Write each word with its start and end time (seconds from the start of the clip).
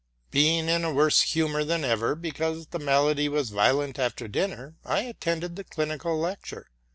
In 0.33 0.67
a 0.83 0.91
worse 0.91 1.21
humor 1.21 1.63
than 1.63 1.85
ever, 1.85 2.15
because 2.15 2.65
the 2.65 2.79
malady 2.79 3.29
was 3.29 3.51
violent 3.51 3.99
after 3.99 4.27
dinner, 4.27 4.73
I 4.83 5.01
attended 5.01 5.55
the 5.55 5.63
clinical 5.63 6.17
lecture. 6.19 6.71